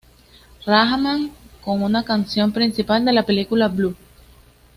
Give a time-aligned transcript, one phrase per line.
[0.65, 1.29] Rahman,
[1.63, 3.95] con una canción principal de la película "Blue".